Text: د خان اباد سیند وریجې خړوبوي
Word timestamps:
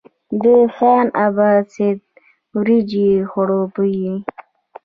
د 0.41 0.43
خان 0.75 1.05
اباد 1.25 1.63
سیند 1.73 2.01
وریجې 2.57 3.09
خړوبوي 3.31 4.13